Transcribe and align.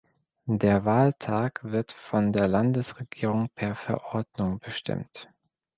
Der 0.47 0.83
Wahltag 0.83 1.59
wird 1.63 1.91
von 1.91 2.33
der 2.33 2.47
Landesregierung 2.47 3.49
per 3.53 3.75
Verordnung 3.75 4.57
bestimmt. 4.57 5.29